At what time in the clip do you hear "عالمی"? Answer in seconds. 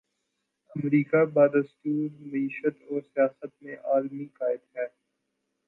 3.83-4.25